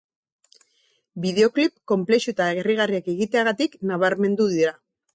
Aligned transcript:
Bideoklip 1.25 1.75
konplexu 1.93 2.33
eta 2.35 2.49
harrigarriak 2.57 3.13
egiteagatik 3.17 3.81
nabarmendu 3.93 4.53
dira. 4.61 4.79